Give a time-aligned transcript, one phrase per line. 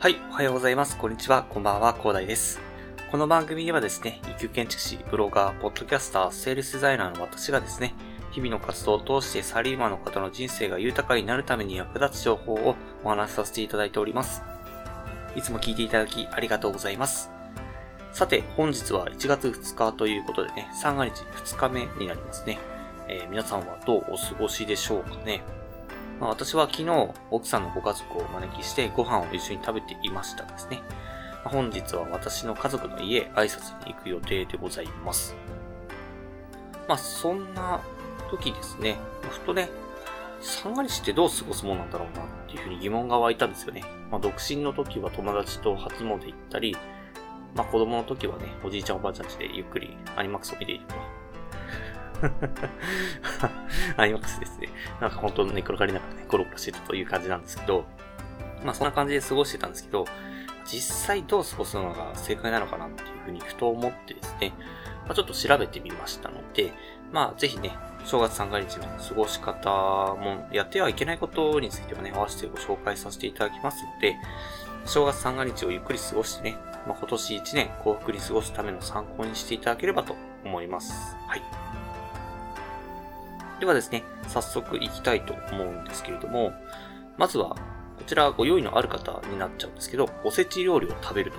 [0.00, 0.96] はい、おはようございます。
[0.96, 1.42] こんにちは。
[1.50, 1.92] こんばんは。
[1.92, 2.60] 広大です。
[3.10, 7.94] この番組ではですね、一級建築士、ブロガー、ポッドキャスター、セールスデザイナーの私がですね、
[8.30, 14.44] 日々の活動を通してサリーマンの方の人生が豊かになるために役立つ情報をお話しさせていただいております。
[15.34, 17.32] いつも聞いていただきありがとうございます。
[18.12, 22.60] さて、本日は1月2日ということでね、三が日2日目になりますね。
[23.08, 25.42] えー皆さんはどうお過ごしでしょうかね。
[26.20, 30.80] まあ、私は昨日、奥さんのご家族をお招きしてご飯を一緒に食べていましたですね。
[31.44, 35.36] ま本日は私の家族の家挨拶に行く予定でございます。
[36.88, 37.80] まあ、そんな
[38.30, 38.96] 時ですね、
[39.30, 39.68] ふとね、
[40.40, 43.82] 三が日ってどう過ごすもんなんだろうなっていうふうに疑問が湧いたんですよね。
[44.10, 46.76] まあ、独身の時は友達と初詣行ったり、
[47.54, 51.17] まあ、子供の時はね、おじいちゃんおばあちゃん家でゆっくりアニマックスを見ていると。
[53.96, 54.68] アニマックスですね。
[55.00, 57.84] なんか本当の寝転がりながらね、ゴロゴロしてたという感じなんですけど、
[58.64, 60.06] まあそんな感じで過ごしてたんですけど、
[60.64, 64.52] 実際どう過ごすのが正解なのかなっていうふうにふと思ってですね、
[65.06, 66.72] まあ、ちょっと調べてみましたので、
[67.12, 69.70] まあぜひね、正月三が日の過ごし方
[70.16, 74.16] も、やってはいけないことについてはね、合わせてご紹介させていただきますので、
[74.84, 81.16] 正月三が日をゆっくり過ごしてね、まあ、今年一年幸福に過ごすための参考にしていただければと思います。
[81.26, 81.57] はい。
[83.60, 86.52] ではですね、早速行きたいと思うんですけれども、
[87.16, 91.32] まずは、こちらご用意のある方になっちゃうんですけど、おせち料理を食べる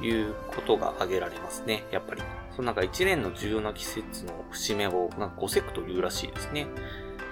[0.00, 2.22] ということが挙げられますね、やっぱり。
[2.50, 6.66] そのなんか一年の重要な季節の節目を、なんか五節句というらしいですね。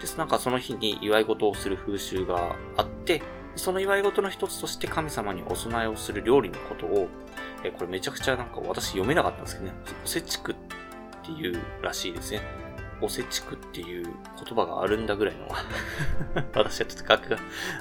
[0.01, 0.17] です。
[0.19, 3.23] なんかその日に祝い事をする風習があって、
[3.57, 7.09] その祝い事の一つとして神様にお供えをする料理のことを、
[7.65, 10.55] えこれめちゃくちゃなんか私読めなかったんですけどね、おせちくっ
[11.25, 12.62] ていうらしいですね。
[13.03, 14.15] おせちくっていう言
[14.55, 15.49] 葉があるんだぐらいの
[16.55, 17.37] 私はちょっと学が、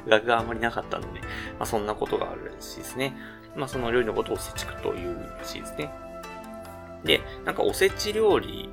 [0.08, 1.28] 学があんまりなかったので、ま
[1.62, 3.16] あそんなことがあるらしいですね。
[3.56, 5.94] まあその料理のことをおせちくというらしいですね。
[7.04, 8.70] で、なんかおせち料理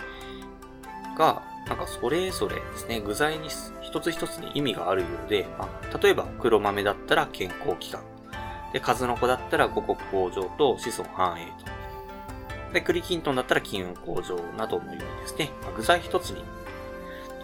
[1.17, 3.49] が、なんかそれぞれですね、具材に
[3.83, 8.03] 一つ一つに意味があるようで、まあ、例えば黒豆だったら健康祈願。
[8.73, 11.78] で、数の子だったら五穀向上と子孫繁栄と。
[12.73, 16.43] で、栗きんとんだったら金運向上などのようにですね、まあ具材一つに、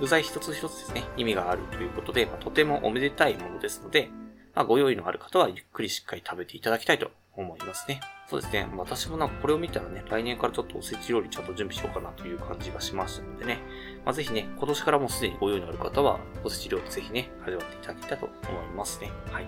[0.00, 4.10] 具材一つ一つですね、意味があるということで、まあとてもおめでたいものですので、
[4.54, 8.00] まあ、ご用意のある方はゆっくりしっかり食べていただきたいと思いますね。
[8.28, 8.68] そうですね。
[8.76, 13.58] 私もなんかこれを見たらね、来年からちょっとおせち料理ちゃんと準備しようかなという感じがしましたのでね。
[14.04, 19.10] まあ、ぜひね、今年からもうすでにご用意のある方は、おせち料理ぜひね、味わっていただきたいと思いますね。
[19.30, 19.46] はい。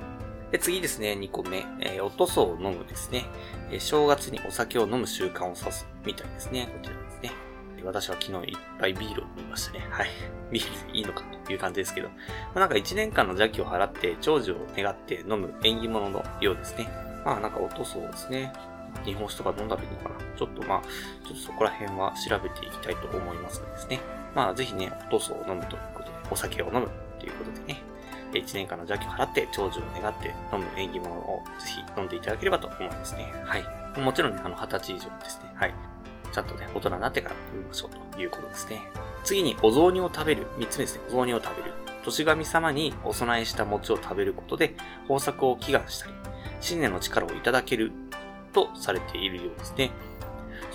[0.51, 1.65] で、次ですね、2個目。
[1.81, 3.25] えー、おとそを飲むですね。
[3.71, 6.69] えー正月にお酒を飲む習慣を指すみたいですね。
[6.73, 7.33] こちらですね。
[7.85, 9.87] 私は昨日いっぱいビールを飲みましたね。
[9.91, 10.09] はい。
[10.51, 12.09] ビールでいいのかという感じですけど。
[12.09, 12.15] ま
[12.57, 16.89] あ、なんか1年間の邪気を払って長寿を願って飲む縁起物のようですね。
[17.25, 18.53] まあなんかおとそうですね。
[19.05, 20.15] 日本酒とか飲んだらいいのかな。
[20.37, 20.83] ちょっとまあ、
[21.27, 24.01] ちょっとそこら辺は調べていきたいと思いますがですね。
[24.35, 27.83] まあぜひね、おとそうを飲むということで、お酒を飲むということでね。
[28.33, 33.33] 1年間の邪気を払って長寿を願って飲む縁起物をぜひ飲んでいただければと思いますね。
[33.45, 33.65] はい。
[34.01, 35.51] もちろんね、あの、20歳以上ですね。
[35.55, 35.75] はい。
[36.33, 38.81] ちゃんとね、大人になってから飲みましょうということですね。
[39.25, 40.47] 次に、お雑煮を食べる。
[40.59, 41.03] 3つ目ですね。
[41.09, 41.73] お雑煮を食べる。
[42.05, 46.13] 年神様にお供えした餅を食べることで、豊作を祈願したり、
[46.61, 47.93] 新年の力をいただける
[48.53, 49.91] とされているようですね。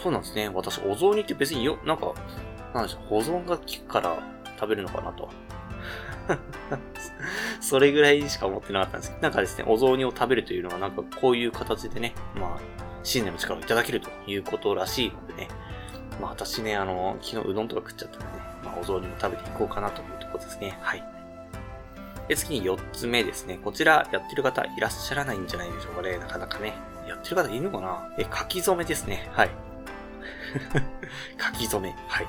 [0.01, 0.49] そうなんですね。
[0.49, 2.13] 私、お雑煮って別によ、なんか、
[2.73, 4.17] なんでしょう、保存が効くから
[4.59, 5.29] 食べるのかなと。
[7.61, 12.59] それぐらいしか思ってなかったんですけど、なんかですね、お雑煮を食べるというのはなんかこういう形でね、まあ、
[13.03, 15.47] 新年の力をいただけるということらしいのでね、
[16.19, 18.31] まあ私ね、あの、昨日うどんとか食っちゃったんでね、
[18.63, 20.77] まあお雑煮も食べていこうかなというところですね。
[20.81, 21.03] はい。
[22.27, 23.59] で、次に4つ目ですね。
[23.63, 26.17] こちらやってる方いらっしゃらないんじゃないでしょうかね。
[26.17, 26.73] なかなかね。
[27.07, 28.13] やってる方いるのかな？
[28.17, 29.29] え、書き初めですね。
[29.33, 29.49] はい。
[31.39, 31.95] 書き初め。
[32.07, 32.27] はい。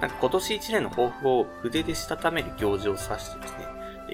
[0.00, 3.66] なんか今年1年の抱負を筆でしたためる行事を指してですね、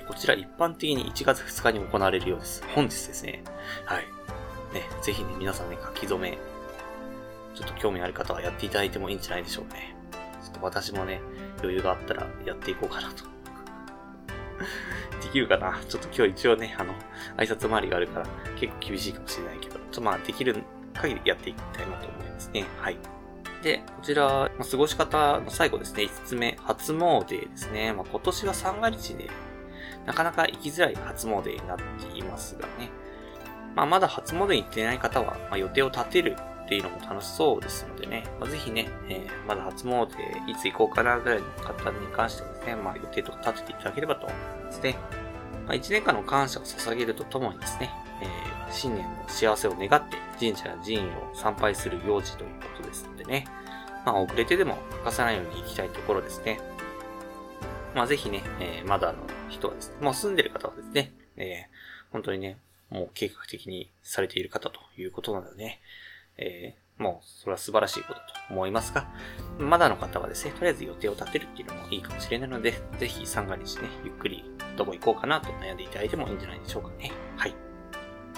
[0.02, 2.62] こちら一般的に1月2日に行われるようです。
[2.74, 3.42] 本日ですね。
[3.84, 4.04] はい。
[4.74, 6.38] ね、ぜひね、皆さんね、書き初め、
[7.54, 9.96] ちょっと興味ある方はやっていただいてもいいんじゃないでしょうね。
[10.42, 11.20] ちょっと私もね、
[11.58, 13.24] 余裕があったらやっていこうかなと。
[15.22, 15.78] できるかな？
[15.88, 16.94] ちょっと今日一応ね、あの、
[17.36, 18.26] 挨拶回りがあるから
[18.58, 20.62] 結構厳しいかもしれないけど、ちょっとまあできる
[20.94, 22.64] 限りやっていきたいなと思いますね。
[22.80, 22.96] はい。
[23.62, 27.92] で、こちら、まあ過ごし方の最後ですね、5つ目、初詣ですね。
[27.92, 29.30] まあ、今年は三が日で、
[30.06, 32.90] なかなか行きづらい初詣になっていますがね。
[33.74, 40.06] まあ、まだ初詣に行ってない方は、まあ、予定を立てるっていうのも楽しそうですのでね、まあ、ぜひね、えーまだ初詣
[40.48, 44.96] いつ行こうかなぐらいの方に関してはですね、まあ、予定とか立てていただければと思いますね。
[45.66, 47.90] まあ、1年間の感謝を捧げるとともにですね、
[48.22, 53.46] えー新年の幸せを願って神社や寺院を参拝する行事ということですのでね、
[54.04, 56.60] まあ遅れてでも欠かさないように行きたいところですね。
[57.94, 59.18] まあぜひね、えー、まだの
[59.48, 62.58] 人はですね、もう住んでる方はですね、えー、本当にね、
[62.90, 65.80] もう計画的にされている方ということなのでね、
[66.38, 69.08] えー、もうそれは素晴らしいことと思いますが、
[69.58, 74.44] まだの方はですね、とりあえず予定を立てるっていうのもいいかもしれないので、ぜひ三が日ね、ゆっくり
[74.76, 77.12] どこ行こうかなと悩んでいただいてもいいんじゃないでしょうかね。
[77.36, 77.54] はい。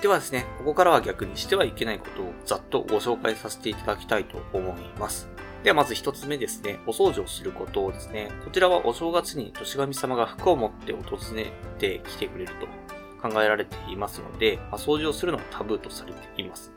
[0.00, 5.28] ではですね、ここからは逆にしてはいけないことをざっとご紹介させていただきたいと思います。
[5.62, 16.72] ではまず一つ目ですね、お掃除をすることをですね、こちらはお正月に年神様が服を持って訪ねてきてくれると考えられていますので、まあ、掃除をするのはタブーとされています。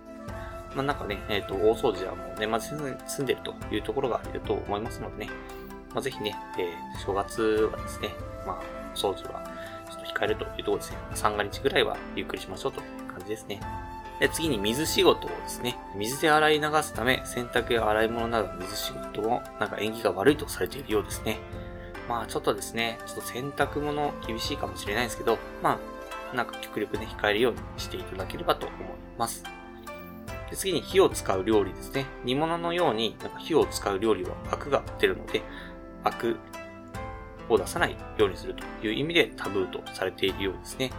[0.75, 5.31] まあ、なんかね、えっ、ー、と、大掃除はもう年末に住んでるというところがあると思いますのでね、
[5.93, 7.41] まあ、ぜひね、えー、正月
[7.71, 8.09] はですね、
[8.47, 8.61] まあ、
[8.95, 9.43] 掃除は
[9.89, 10.97] ちょっと控えるというところですね。
[11.13, 13.59] 三が日ぐらいはゆっくりしましょうという感じですね。
[14.21, 21.39] で次に水仕事をですね、水で洗い流すため、洗濯や洗い物などの水仕事もなんか縁起が悪いとされているようですね。
[22.07, 25.79] まあちょっとですね、ちょっと洗濯物厳しいかもしれないですけど、ま
[26.33, 28.79] あなんか極力ね、控えるようにしていただければと思い
[29.17, 29.43] ます。
[30.51, 32.05] で次に火を使う料理ですね。
[32.23, 35.41] 煮物のようになんか火を使う料理はアクが出るので、
[36.03, 36.37] アク
[37.49, 40.91] を出さないようにするという意味でタブーとされているようですね。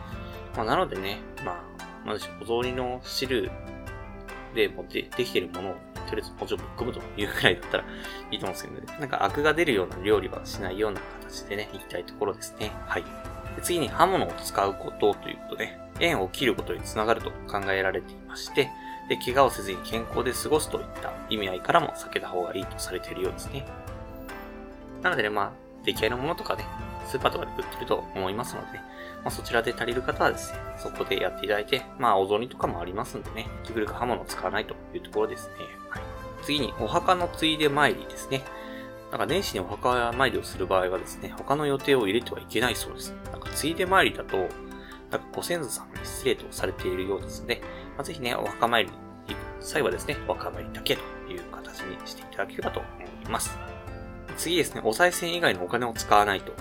[0.56, 1.71] まあ、なのでね、まあ、
[2.04, 3.50] まずお雑煮の汁
[4.54, 5.74] でもでできてるものを
[6.08, 7.84] とりあえずもちょっとぶっ込むというくらいだったら
[8.30, 8.98] いいと思うんですけどね。
[9.00, 12.72] なんかアクが出るような料理はしないような形でね、いきたいところですね。
[12.86, 13.04] はい。
[13.56, 18.70] で次に刃物を使うことということで、縁を切ることにつながると考えられていまして、
[19.08, 23.66] で、怪我をせずに健康で過ごすといった意味合いからも避けた方がいいとされているようですね。
[25.02, 25.52] なのでね、まあ、
[25.84, 26.64] 出来合いのものとかね、
[27.12, 35.54] スーパーとかで売ってると思いますので、まあ、そちらで足りる方はですね、そこでやっていただいて、まあ、お雑煮とかもありますんでね、極力刃物を使わないというところですね。
[35.90, 36.02] はい。
[36.42, 38.42] 次に、お墓のついで参りですね。
[39.10, 43.14] なんか年始にお墓参りをする場合はですね、他の予定を入れてはいけないそうです。
[43.30, 44.56] なんかついで参りだと、なんか
[45.34, 47.60] ご先祖様に失礼とされているようですので、
[47.96, 48.96] まあ、ぜひね、お墓参りに
[49.28, 52.88] 行く際はですね、お墓参りだけという形にしていただければと思
[53.26, 53.58] います。
[54.36, 56.52] 次ですね、お賽銭以外のお金を使わないと。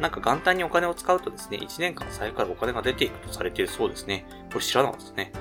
[0.00, 4.26] なんか元旦にお金を使うとですね、1年間財布からお金が出ていくとされているそうですね。
[4.52, 5.32] これ知らなかったですね。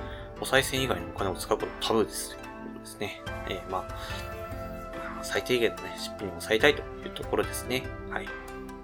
[0.41, 2.29] お賽銭以外のお金を使うことタブーです。
[2.31, 3.21] ということですね。
[3.49, 7.83] えー、まあ、最低限のね、出費に抑えたいというところですね。
[8.09, 8.25] はい。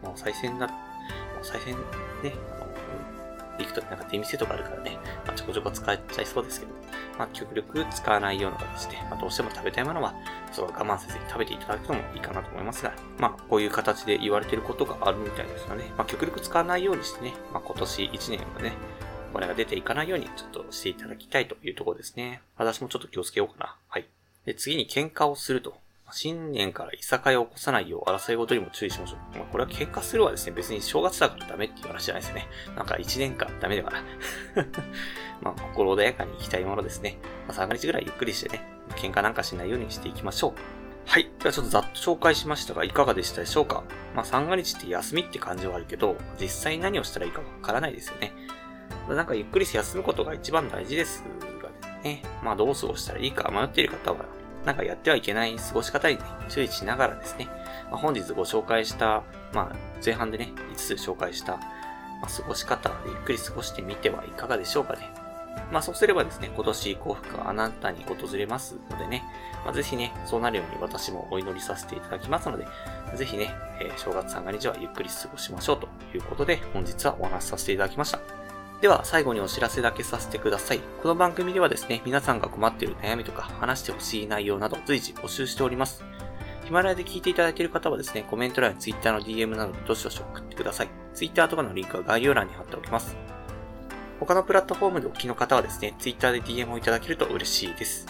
[0.01, 0.69] まあ、お賽銭だ、
[1.39, 1.75] お賽銭
[2.23, 2.33] ね、
[3.63, 6.73] 行くとなんか出店とかあるからね、まあ、ちょこちょこ使っちゃいそうですけど、
[7.17, 10.13] まあ、極力使わないような形で、まあ、どうしても食べたいものは、
[10.51, 18.73] それを我慢せずに食べていただくのもいいかなと思いますが、まあ、こういう形で言われてることがあるみたいですので、まあ、極力使わないようにしてね、まあ、今年1年はね、
[19.33, 22.41] これが出ていかないようにちょっとしていただきたいというところですね。
[22.57, 23.75] 私もちょっと気をつけようかな。
[23.87, 24.05] はい。
[24.45, 25.77] で、次に喧嘩をすると。
[26.11, 29.37] 新年からいさかいを起こさないよう争いごとにも注意しましょう。
[29.37, 32.47] まあ、これは喧嘩するはですね、別に正月だからダメっていう話じゃないですよね。
[32.75, 34.03] なんか1年間ダメだから。
[35.41, 37.17] まあ、心穏やかに行きたいものですね。
[37.47, 38.61] まあ、3日ぐらいゆっくりしてね、
[38.95, 40.53] 喧嘩なんかしないようにしていきましょう。
[41.05, 41.31] はい。
[41.39, 43.83] ではちょっとざっと紹介しましたが、いかがでしたでしょうか？
[44.15, 48.33] まあ、三が日って休みって感じはあるけど、実際何をしたらいいかわからないですよね。
[49.07, 51.23] なんかゆっくりして休むことが一番大事です
[51.63, 51.69] が
[52.03, 52.21] ね。
[52.43, 54.25] まあ、どう過ごしたらいいか迷っている方は、
[54.65, 56.17] なんかやってはいけない過ごし方に、
[56.49, 57.47] 注意しながらですね、
[57.89, 59.23] まあ、本日ご紹介した、
[59.53, 61.63] まあ、前半でね、5つ紹介した、ま
[62.23, 65.09] あ、過ごし方でゆっくり過ごしてみてはいかがでしょうかね。
[65.71, 69.23] まあそうすればですね、今年幸福があなたに訪れますのでね、
[69.65, 72.67] まあ、ぜひね、そうなるように私もお祈りさせていただきますので、
[73.15, 78.48] ぜひね、えー、正月三が日はゆっくり過ごしましょうということで、本日はお話しさせていただきました。
[78.81, 80.79] では、最後にお知らせだけさせてください。
[81.01, 86.01] この番組ではですね、皆さんが困っている悩みとか、話してほしい内容など随時募集しております。
[86.63, 90.89] ヒマラヤで聞いていただける方はですね、コメント欄や Twitter の DM などどしどし送ってください。
[91.13, 93.17] Twitter とかのリンクは概要欄に貼っておきます。
[94.21, 98.07] 他のプラットフォームでお聞きの方はですね、Twitter で DM をいただけると嬉しいです。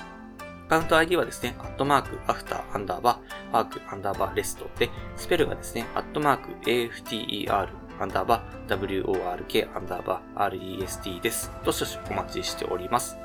[0.68, 11.52] アカウント ID はですね、アットマーク、アフター、アンダーバー、ワーク、アンダーバー、レストで、スペルがですね、アットマーク、AFTER、アンダーバー、WORK、アンダーバー、REST です。
[11.64, 13.18] どしどしお待ちしております。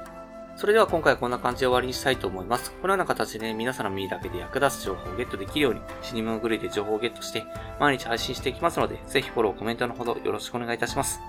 [0.57, 2.71] それでは今回はこんな感じで終わりにしたいと思います。
[2.71, 7.45] このような形で、ね、皆さんの耳だけで役立つ情報をゲットできるように、死に物狂いで情報をゲットして、
[7.81, 11.21] 毎日配信していきますので、ぜひフォロー、コメントのほどよろしくお願いいたします。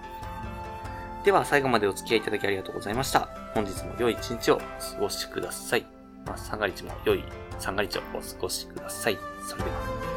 [1.23, 3.27] では最後までお付き合いいただきありがとうございました。
[3.55, 4.65] 本日も良い一日をお過
[5.01, 5.85] ごしください。
[6.27, 7.23] まあ、三が日も良い
[7.57, 9.17] 三が日をお過ごしください。
[9.41, 10.14] それでは。